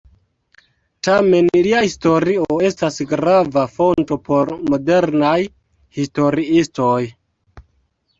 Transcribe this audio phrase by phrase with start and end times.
[1.07, 5.35] Tamen lia historio estas grava fonto por modernaj
[5.99, 6.97] historiistoj.